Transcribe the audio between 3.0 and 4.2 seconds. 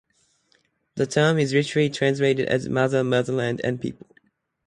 Motherland and People".